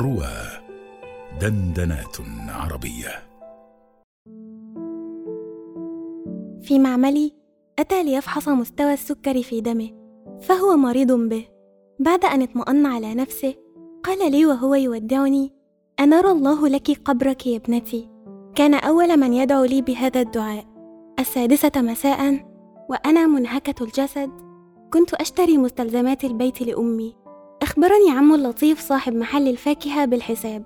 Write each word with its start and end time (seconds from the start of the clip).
روى 0.00 0.32
دندنات 1.40 2.16
عربية. 2.48 3.08
في 6.62 6.78
معملي 6.78 7.32
أتى 7.78 8.04
ليفحص 8.04 8.48
مستوى 8.48 8.92
السكر 8.92 9.42
في 9.42 9.60
دمه 9.60 9.90
فهو 10.40 10.76
مريض 10.76 11.12
به. 11.12 11.48
بعد 11.98 12.24
أن 12.24 12.42
اطمأن 12.42 12.86
على 12.86 13.14
نفسه 13.14 13.54
قال 14.04 14.32
لي 14.32 14.46
وهو 14.46 14.74
يودعني 14.74 15.52
أنرى 16.00 16.30
الله 16.30 16.68
لك 16.68 17.00
قبرك 17.04 17.46
يا 17.46 17.56
ابنتي. 17.56 18.08
كان 18.54 18.74
أول 18.74 19.16
من 19.16 19.32
يدعو 19.32 19.64
لي 19.64 19.82
بهذا 19.82 20.20
الدعاء. 20.20 20.64
السادسة 21.18 21.72
مساء 21.76 22.46
وأنا 22.90 23.26
منهكة 23.26 23.84
الجسد. 23.84 24.30
كنت 24.92 25.14
أشتري 25.14 25.58
مستلزمات 25.58 26.24
البيت 26.24 26.62
لأمي. 26.62 27.19
أخبرني 27.70 28.10
عم 28.10 28.34
اللطيف 28.34 28.80
صاحب 28.80 29.14
محل 29.14 29.48
الفاكهة 29.48 30.04
بالحساب. 30.04 30.64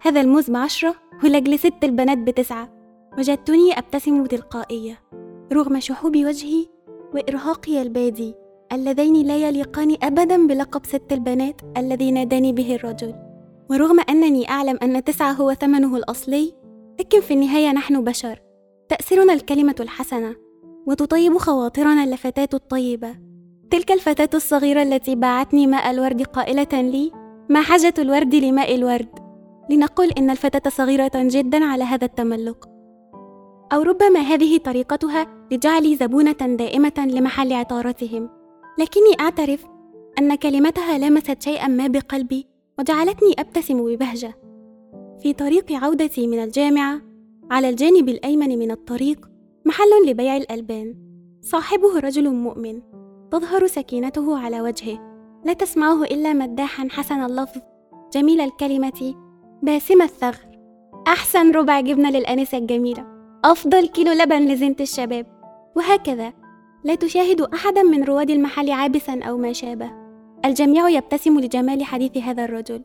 هذا 0.00 0.20
الموز 0.20 0.50
بعشرة 0.50 0.94
ولجل 1.24 1.58
ست 1.58 1.84
البنات 1.84 2.18
بتسعة. 2.18 2.72
وجدتني 3.18 3.78
أبتسم 3.78 4.26
تلقائية. 4.26 5.00
رغم 5.52 5.80
شحوب 5.80 6.16
وجهي 6.16 6.66
وإرهاقي 7.14 7.82
البادي 7.82 8.34
اللذين 8.72 9.26
لا 9.26 9.36
يليقان 9.36 9.96
أبدا 10.02 10.46
بلقب 10.46 10.86
ست 10.86 11.12
البنات 11.12 11.60
الذي 11.76 12.10
ناداني 12.10 12.52
به 12.52 12.74
الرجل. 12.74 13.14
ورغم 13.70 14.00
أنني 14.00 14.48
أعلم 14.50 14.78
أن 14.82 15.04
تسعة 15.04 15.32
هو 15.32 15.54
ثمنه 15.54 15.96
الأصلي 15.96 16.54
لكن 17.00 17.20
في 17.20 17.34
النهاية 17.34 17.72
نحن 17.72 18.04
بشر. 18.04 18.42
تأسرنا 18.88 19.32
الكلمة 19.32 19.76
الحسنة 19.80 20.36
وتطيب 20.86 21.38
خواطرنا 21.38 22.04
اللفتات 22.04 22.54
الطيبة. 22.54 23.25
تلك 23.70 23.92
الفتاة 23.92 24.28
الصغيرة 24.34 24.82
التي 24.82 25.14
باعتني 25.14 25.66
ماء 25.66 25.90
الورد 25.90 26.22
قائلة 26.22 26.68
لي 26.72 27.12
ما 27.48 27.62
حاجة 27.62 27.94
الورد 27.98 28.34
لماء 28.34 28.74
الورد؟ 28.74 29.08
لنقل 29.70 30.10
إن 30.18 30.30
الفتاة 30.30 30.70
صغيرة 30.70 31.10
جدا 31.14 31.64
على 31.64 31.84
هذا 31.84 32.04
التملق. 32.04 32.68
أو 33.72 33.82
ربما 33.82 34.20
هذه 34.20 34.58
طريقتها 34.58 35.26
لجعلي 35.52 35.96
زبونة 35.96 36.32
دائمة 36.32 36.92
لمحل 36.98 37.52
عطارتهم. 37.52 38.28
لكني 38.78 39.20
أعترف 39.20 39.66
أن 40.18 40.34
كلمتها 40.34 40.98
لمست 40.98 41.42
شيئا 41.42 41.68
ما 41.68 41.86
بقلبي 41.86 42.46
وجعلتني 42.78 43.34
أبتسم 43.38 43.84
ببهجة. 43.84 44.34
في 45.22 45.32
طريق 45.32 45.72
عودتي 45.72 46.26
من 46.26 46.42
الجامعة 46.42 47.00
على 47.50 47.68
الجانب 47.68 48.08
الأيمن 48.08 48.58
من 48.58 48.70
الطريق 48.70 49.26
محل 49.64 50.06
لبيع 50.06 50.36
الألبان. 50.36 50.94
صاحبه 51.40 51.98
رجل 51.98 52.30
مؤمن. 52.30 52.80
تظهر 53.30 53.66
سكينته 53.66 54.38
على 54.38 54.60
وجهه. 54.60 54.98
لا 55.44 55.52
تسمعه 55.52 56.02
إلا 56.02 56.32
مداحا 56.32 56.88
حسن 56.90 57.20
اللفظ. 57.20 57.60
جميل 58.12 58.40
الكلمة. 58.40 59.14
باسم 59.62 60.02
الثغر. 60.02 60.46
أحسن 61.06 61.50
ربع 61.50 61.80
جبنة 61.80 62.10
للأنسة 62.10 62.58
الجميلة. 62.58 63.04
أفضل 63.44 63.86
كيلو 63.86 64.12
لبن 64.12 64.48
لزنت 64.48 64.80
الشباب. 64.80 65.26
وهكذا. 65.76 66.32
لا 66.84 66.94
تشاهد 66.94 67.40
أحدا 67.40 67.82
من 67.82 68.04
رواد 68.04 68.30
المحل 68.30 68.70
عابسا 68.70 69.20
أو 69.22 69.38
ما 69.38 69.52
شابه. 69.52 69.90
الجميع 70.44 70.88
يبتسم 70.88 71.40
لجمال 71.40 71.84
حديث 71.84 72.16
هذا 72.16 72.44
الرجل. 72.44 72.82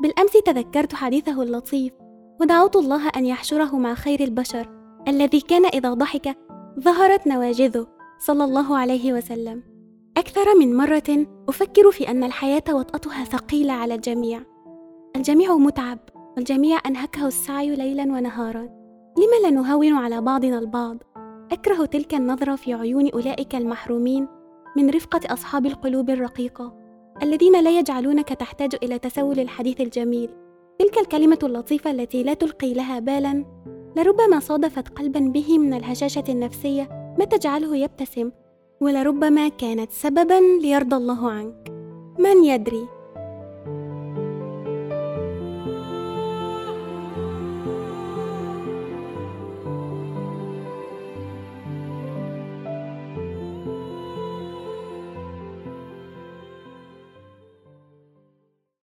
بالأمس 0.00 0.32
تذكرت 0.32 0.94
حديثه 0.94 1.42
اللطيف. 1.42 1.92
ودعوت 2.40 2.76
الله 2.76 3.08
أن 3.08 3.26
يحشره 3.26 3.76
مع 3.78 3.94
خير 3.94 4.20
البشر. 4.20 4.68
الذي 5.08 5.40
كان 5.40 5.66
إذا 5.66 5.94
ضحك 5.94 6.36
ظهرت 6.80 7.26
نواجذه. 7.26 7.86
صلى 8.18 8.44
الله 8.44 8.76
عليه 8.76 9.12
وسلم. 9.12 9.77
أكثر 10.18 10.54
من 10.58 10.76
مرة 10.76 11.26
أفكر 11.48 11.90
في 11.90 12.08
أن 12.08 12.24
الحياة 12.24 12.62
وطأتها 12.70 13.24
ثقيلة 13.24 13.72
على 13.72 13.94
الجميع. 13.94 14.40
الجميع 15.16 15.54
متعب 15.56 15.98
والجميع 16.36 16.78
أنهكه 16.86 17.26
السعي 17.26 17.76
ليلا 17.76 18.02
ونهارا. 18.02 18.62
لم 19.18 19.42
لا 19.42 19.50
نهون 19.50 19.92
على 19.92 20.20
بعضنا 20.20 20.58
البعض؟ 20.58 20.96
أكره 21.52 21.84
تلك 21.84 22.14
النظرة 22.14 22.56
في 22.56 22.74
عيون 22.74 23.10
أولئك 23.10 23.54
المحرومين 23.54 24.28
من 24.76 24.90
رفقة 24.90 25.20
أصحاب 25.32 25.66
القلوب 25.66 26.10
الرقيقة 26.10 26.74
الذين 27.22 27.60
لا 27.64 27.78
يجعلونك 27.78 28.28
تحتاج 28.28 28.76
إلى 28.82 28.98
تسول 28.98 29.40
الحديث 29.40 29.80
الجميل. 29.80 30.30
تلك 30.78 30.98
الكلمة 30.98 31.38
اللطيفة 31.42 31.90
التي 31.90 32.22
لا 32.22 32.34
تلقي 32.34 32.74
لها 32.74 32.98
بالا 32.98 33.44
لربما 33.96 34.40
صادفت 34.40 34.88
قلبا 34.88 35.20
به 35.20 35.58
من 35.58 35.74
الهشاشة 35.74 36.24
النفسية 36.28 37.14
ما 37.18 37.24
تجعله 37.24 37.76
يبتسم 37.76 38.30
ولربما 38.80 39.48
كانت 39.48 39.92
سببا 39.92 40.40
ليرضى 40.62 40.96
الله 40.96 41.30
عنك. 41.30 41.72
من 42.18 42.44
يدري؟ 42.44 42.97